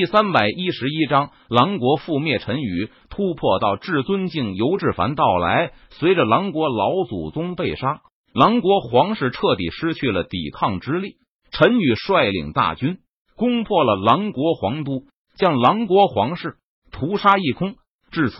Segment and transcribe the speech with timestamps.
[0.00, 4.54] 第三百一十一章，狼国覆灭，陈宇突破到至尊境。
[4.54, 8.00] 尤志凡到来，随着狼国老祖宗被杀，
[8.32, 11.16] 狼国皇室彻底失去了抵抗之力。
[11.52, 13.00] 陈宇率领大军
[13.36, 15.02] 攻破了狼国皇都，
[15.36, 16.54] 将狼国皇室
[16.90, 17.74] 屠杀一空。
[18.10, 18.38] 至此，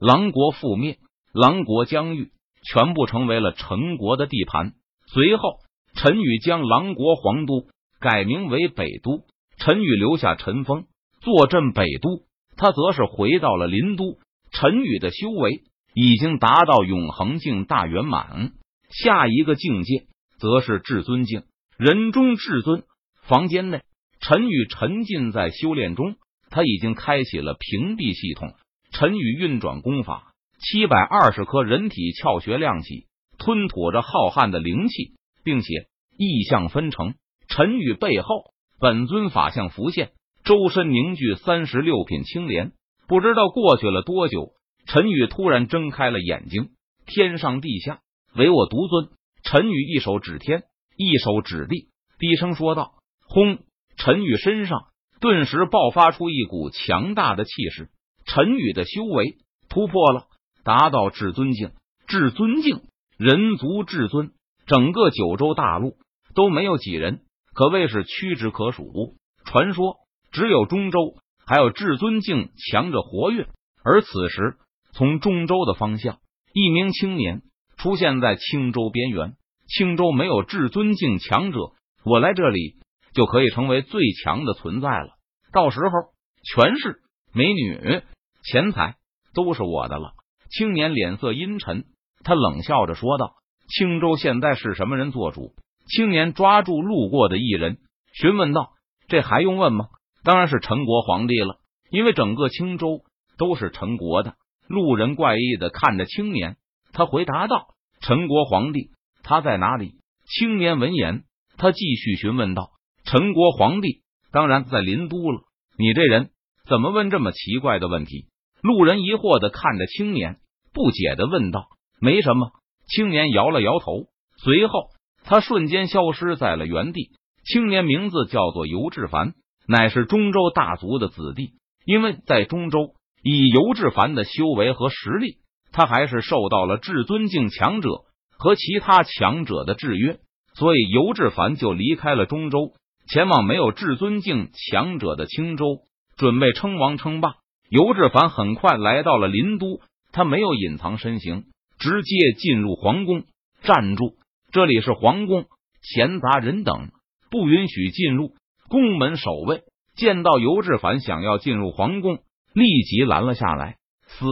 [0.00, 0.96] 狼国覆灭，
[1.34, 2.30] 狼国疆域
[2.72, 4.72] 全部成为了陈国的地盘。
[5.08, 5.58] 随后，
[5.94, 7.66] 陈宇将狼国皇都
[8.00, 9.20] 改名为北都。
[9.58, 10.86] 陈宇留下陈峰
[11.24, 12.22] 坐镇北都，
[12.56, 14.18] 他则是回到了林都。
[14.52, 15.62] 陈宇的修为
[15.94, 18.52] 已经达到永恒境大圆满，
[18.90, 20.04] 下一个境界
[20.38, 21.42] 则是至尊境，
[21.78, 22.84] 人中至尊。
[23.22, 23.82] 房间内，
[24.20, 26.16] 陈宇沉浸在修炼中，
[26.50, 28.54] 他已经开启了屏蔽系统。
[28.92, 33.06] 陈宇运转功法，七百二十颗人体窍穴亮起，
[33.38, 37.14] 吞吐着浩瀚的灵气，并且意象分成。
[37.48, 38.52] 陈宇背后。
[38.80, 40.10] 本尊法相浮现，
[40.44, 42.72] 周身凝聚三十六品青莲。
[43.08, 44.52] 不知道过去了多久，
[44.86, 46.70] 陈宇突然睁开了眼睛。
[47.06, 48.00] 天上地下，
[48.34, 49.08] 唯我独尊。
[49.42, 50.64] 陈宇一手指天，
[50.96, 52.92] 一手指地，低声说道
[53.26, 53.58] ：“轰！”
[53.96, 54.86] 陈宇身上
[55.20, 57.88] 顿时爆发出一股强大的气势。
[58.26, 59.36] 陈宇的修为
[59.70, 60.26] 突破了，
[60.62, 61.70] 达到至尊境。
[62.06, 62.82] 至尊境，
[63.16, 64.32] 人族至尊，
[64.66, 65.96] 整个九州大陆
[66.34, 67.20] 都没有几人。
[67.54, 69.16] 可谓是屈指可数。
[69.44, 69.96] 传说
[70.34, 71.14] 只有中州
[71.46, 73.46] 还有至尊境强者活跃，
[73.84, 74.56] 而此时
[74.92, 76.18] 从中州的方向，
[76.52, 77.42] 一名青年
[77.76, 79.36] 出现在青州边缘。
[79.68, 81.58] 青州没有至尊境强者，
[82.04, 82.74] 我来这里
[83.14, 85.10] 就可以成为最强的存在了。
[85.52, 86.12] 到时候，
[86.42, 87.00] 权势、
[87.32, 88.02] 美女、
[88.42, 88.96] 钱财
[89.34, 90.14] 都是我的了。
[90.50, 91.84] 青年脸色阴沉，
[92.24, 93.36] 他冷笑着说道
[93.70, 95.54] ：“青州现在是什么人做主？”
[95.86, 97.78] 青年抓住路过的艺人，
[98.12, 98.72] 询问道
[99.06, 99.86] ：“这还用问吗？
[100.24, 101.58] 当然是陈国皇帝了，
[101.90, 103.02] 因为整个青州
[103.38, 104.34] 都是陈国的。”
[104.66, 106.56] 路人怪异的看着青年，
[106.92, 107.68] 他回答道
[108.00, 108.90] ：“陈国皇帝
[109.22, 111.24] 他在哪里？”青年闻言，
[111.58, 112.70] 他继续询问道
[113.04, 115.42] ：“陈国皇帝当然在林都了。
[115.76, 116.30] 你这人
[116.66, 118.26] 怎么问这么奇怪的问题？”
[118.62, 120.38] 路人疑惑的看着青年，
[120.72, 121.66] 不解的问道
[122.00, 122.52] ：“没什么。”
[122.88, 124.06] 青年摇了摇头，
[124.38, 124.88] 随后。
[125.26, 127.10] 他瞬间消失在了原地。
[127.44, 129.32] 青年名字叫做尤志凡，
[129.66, 131.52] 乃是中州大族的子弟。
[131.84, 135.36] 因为在中州，以尤志凡的修为和实力，
[135.70, 138.04] 他还是受到了至尊境强者
[138.38, 140.18] 和其他强者的制约，
[140.54, 142.72] 所以尤志凡就离开了中州，
[143.06, 145.80] 前往没有至尊境强者的青州，
[146.16, 147.34] 准备称王称霸。
[147.68, 149.80] 尤志凡很快来到了林都，
[150.12, 151.44] 他没有隐藏身形，
[151.78, 153.24] 直接进入皇宫，
[153.62, 154.14] 站住。
[154.52, 155.46] 这里是皇宫，
[155.82, 156.90] 闲杂人等
[157.30, 158.32] 不允许进入。
[158.68, 159.62] 宫门守卫
[159.96, 162.18] 见到尤志凡想要进入皇宫，
[162.52, 163.76] 立即拦了下来。
[164.06, 164.26] 死！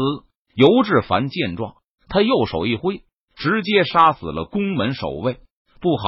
[0.55, 1.75] 尤志凡见状，
[2.09, 3.03] 他右手一挥，
[3.37, 5.39] 直接杀死了宫门守卫。
[5.81, 6.05] 不好！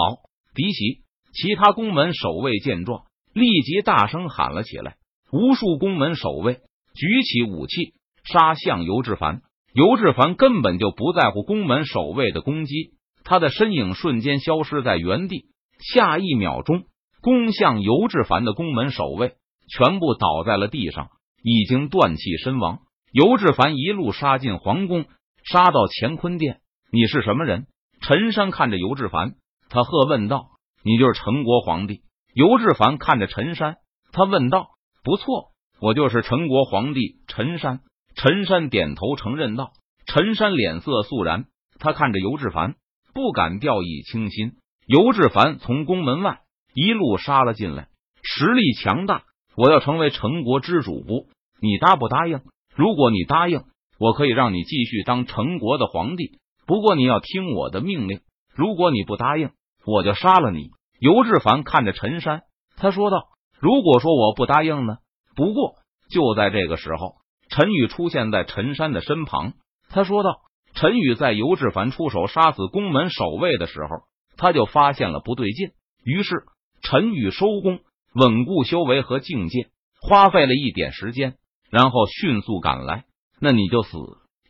[0.54, 1.02] 敌袭！
[1.32, 4.96] 其他宫门守卫见状，立即大声喊了起来。
[5.32, 6.60] 无数宫门守卫
[6.94, 9.42] 举起武器，杀向尤志凡。
[9.72, 12.92] 尤志凡根本就不在乎宫门守卫的攻击。
[13.24, 15.46] 他的身影瞬间消失在原地，
[15.80, 16.84] 下一秒钟，
[17.24, 19.32] 攻向尤志凡的宫门守卫
[19.66, 21.08] 全部倒在了地上，
[21.42, 22.80] 已经断气身亡。
[23.12, 25.06] 尤志凡一路杀进皇宫，
[25.42, 26.60] 杀到乾坤殿。
[26.92, 27.66] 你是什么人？
[28.02, 29.36] 陈山看着尤志凡，
[29.70, 30.48] 他喝问道
[30.84, 32.02] ：“你就是陈国皇帝？”
[32.36, 33.76] 尤志凡看着陈山，
[34.12, 34.68] 他问道
[35.02, 37.80] ：“不错，我就是陈国皇帝陈山。”
[38.14, 39.72] 陈山点头承认道。
[40.04, 41.46] 陈山脸色肃然，
[41.78, 42.74] 他看着尤志凡。
[43.14, 44.56] 不敢掉以轻心。
[44.86, 46.40] 尤志凡从宫门外
[46.74, 47.88] 一路杀了进来，
[48.22, 49.22] 实力强大。
[49.56, 51.28] 我要成为陈国之主，不
[51.60, 52.40] 你答不答应？
[52.74, 53.62] 如果你答应，
[53.98, 56.38] 我可以让你继续当陈国的皇帝。
[56.66, 58.20] 不过你要听我的命令。
[58.54, 59.50] 如果你不答应，
[59.86, 60.70] 我就杀了你。
[60.98, 62.42] 尤志凡看着陈山，
[62.76, 63.28] 他说道
[63.60, 64.96] ：“如果说我不答应呢？”
[65.36, 65.76] 不过
[66.10, 67.16] 就在这个时候，
[67.48, 69.52] 陈宇出现在陈山的身旁，
[69.88, 70.40] 他说道。
[70.76, 75.68] 陈宇在尤志凡出手杀死宫门守卫的时候，他就发现了不对劲。
[76.02, 76.42] 于是，
[76.84, 77.80] 陈宇收工，
[78.12, 79.68] 稳固修为和境界，
[80.02, 81.34] 花费了一点时间，
[81.70, 83.04] 然后迅速赶来。
[83.40, 83.96] 那你就死！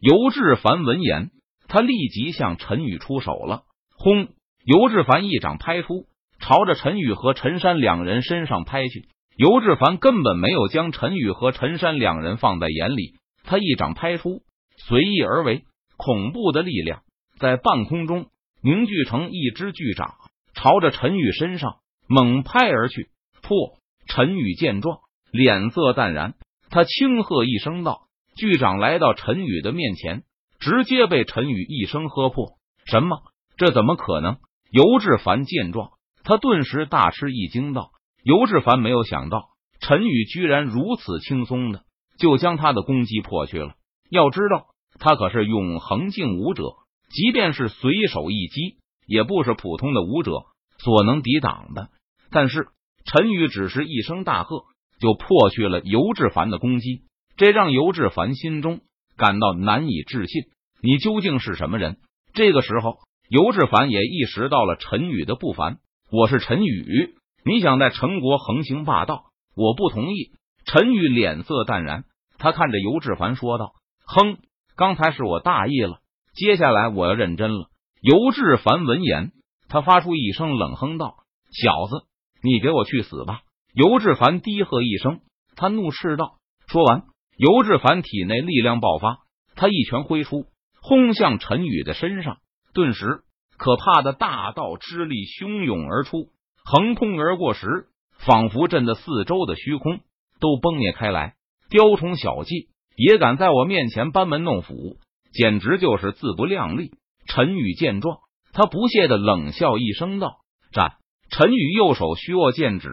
[0.00, 1.30] 尤志凡闻言，
[1.68, 3.62] 他立即向陈宇出手了。
[3.96, 4.26] 轰！
[4.64, 6.06] 尤志凡一掌拍出，
[6.40, 9.08] 朝着陈宇和陈山两人身上拍去。
[9.36, 13.14] 尤志凡根本没有将陈宇和陈山两人放在眼里，
[13.44, 14.42] 他一掌拍出，
[14.76, 15.62] 随意而为。
[15.96, 17.02] 恐怖的力量
[17.38, 18.26] 在半空中
[18.60, 20.16] 凝聚成一只巨掌，
[20.52, 21.76] 朝着陈宇身上
[22.08, 23.08] 猛拍而去。
[23.42, 23.78] 破！
[24.06, 24.98] 陈宇见状，
[25.30, 26.34] 脸色淡然。
[26.70, 30.24] 他轻喝一声道：“局长！”来到陈宇的面前，
[30.58, 32.58] 直接被陈宇一声喝破。
[32.84, 33.22] 什么？
[33.56, 34.38] 这怎么可能？
[34.70, 35.92] 尤志凡见状，
[36.24, 37.92] 他顿时大吃一惊，道
[38.24, 41.84] ：“尤志凡，没有想到陈宇居然如此轻松的
[42.18, 43.74] 就将他的攻击破去了。
[44.10, 44.66] 要知道，
[44.98, 46.64] 他可是永恒境武者，
[47.10, 50.32] 即便是随手一击，也不是普通的武者
[50.78, 51.90] 所能抵挡的。
[52.34, 52.66] 但是
[53.06, 54.64] 陈宇只是一声大喝，
[55.00, 57.04] 就破去了尤志凡的攻击，
[57.36, 58.80] 这让尤志凡心中
[59.16, 60.42] 感到难以置信。
[60.82, 61.96] 你究竟是什么人？
[62.34, 62.98] 这个时候。
[63.30, 65.78] 尤志凡也意识到了陈宇的不凡。
[66.12, 69.24] 我是陈宇，你想在陈国横行霸道，
[69.56, 70.32] 我不同意。
[70.66, 72.04] 陈宇脸色淡然，
[72.36, 73.72] 他看着尤志凡说道
[74.06, 74.36] ：“哼，
[74.76, 76.00] 刚才是我大意了，
[76.34, 77.70] 接下来我要认真了。”
[78.02, 79.32] 尤志凡闻言，
[79.70, 81.16] 他发出一声冷哼道
[81.50, 82.06] ：“小子，
[82.44, 83.40] 你给我去死吧！”
[83.74, 85.18] 尤志凡低喝一声，
[85.56, 86.36] 他怒斥道。
[86.68, 87.02] 说完，
[87.36, 89.18] 尤志凡体内力量爆发，
[89.56, 90.46] 他一拳挥出，
[90.80, 92.36] 轰向陈宇的身上。
[92.72, 93.22] 顿时，
[93.56, 96.28] 可怕的大道之力汹涌而出，
[96.64, 97.86] 横空而过时，
[98.18, 100.00] 仿佛震得四周的虚空
[100.38, 101.34] 都崩裂开来。
[101.70, 104.98] 雕虫小技也敢在我面前班门弄斧，
[105.32, 106.92] 简直就是自不量力！
[107.26, 108.18] 陈宇见状，
[108.52, 110.36] 他不屑的冷笑一声道
[110.70, 110.98] ：“战！”
[111.30, 112.90] 陈宇右手虚握剑指，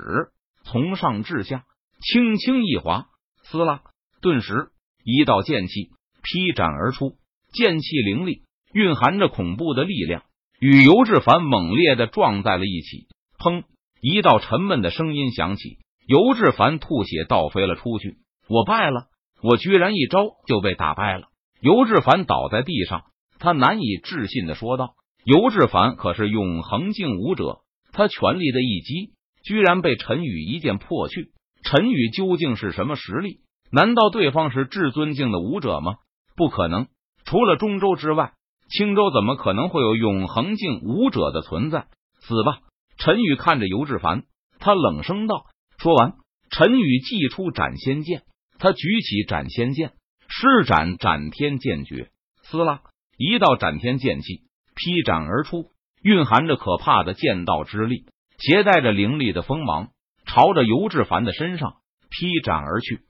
[0.63, 1.65] 从上至下
[1.99, 3.07] 轻轻一划，
[3.43, 3.81] 撕拉，
[4.21, 4.69] 顿时
[5.03, 5.89] 一道剑气
[6.23, 7.17] 劈斩而出，
[7.53, 8.43] 剑气凌厉。
[8.73, 10.23] 蕴含着恐怖的力量，
[10.61, 13.07] 与尤志凡猛烈的撞在了一起。
[13.37, 13.65] 砰！
[13.99, 18.15] 一道沉闷的声音响起，尤志凡吐血倒飞了出去。
[18.47, 19.07] 我败了，
[19.43, 21.27] 我居然一招就被打败了。
[21.59, 23.03] 尤志凡倒在地上，
[23.39, 24.93] 他难以置信的说道
[25.25, 27.59] ：“尤志凡可是永恒境武者，
[27.91, 31.31] 他全力的一击居然被陈宇一剑破去。
[31.63, 33.39] 陈宇究竟是什么实力？
[33.71, 35.95] 难道对方是至尊境的武者吗？
[36.35, 36.87] 不可能，
[37.25, 38.33] 除了中州之外。”
[38.73, 41.87] 青州怎么可能会有永恒境武者的存在？
[42.21, 42.59] 死吧！
[42.97, 44.23] 陈宇看着尤志凡，
[44.59, 45.43] 他冷声道。
[45.77, 46.13] 说完，
[46.49, 48.23] 陈宇祭出斩仙剑，
[48.59, 49.91] 他举起斩仙剑，
[50.29, 52.11] 施展斩天剑诀，
[52.43, 52.81] 撕拉，
[53.17, 55.69] 一道斩天剑气劈斩而出，
[56.01, 58.05] 蕴含着可怕的剑道之力，
[58.39, 59.89] 携带着凌厉的锋芒，
[60.25, 61.75] 朝着尤志凡的身上
[62.09, 63.01] 劈斩而去。